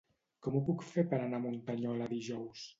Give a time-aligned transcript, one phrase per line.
[0.47, 2.69] Com ho puc fer per anar a Muntanyola dijous?